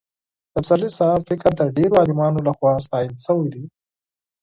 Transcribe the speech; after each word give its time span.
د 0.51 0.53
پسرلي 0.53 0.89
صاحب 0.97 1.21
فکر 1.29 1.51
د 1.55 1.61
ډېرو 1.77 1.99
عالمانو 2.01 2.39
له 2.47 2.51
خوا 2.57 2.73
ستایل 2.85 3.13
شوی 3.25 3.47
دی. 3.53 3.65